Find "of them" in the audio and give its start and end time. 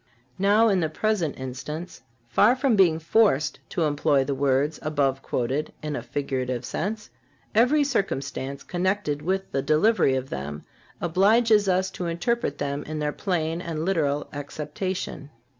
10.15-10.63